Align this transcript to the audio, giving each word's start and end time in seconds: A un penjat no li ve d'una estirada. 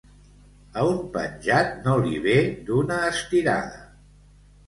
A 0.79 0.85
un 0.93 0.95
penjat 1.17 1.75
no 1.87 1.93
li 2.07 2.15
ve 2.23 2.35
d'una 2.69 2.99
estirada. 3.11 3.85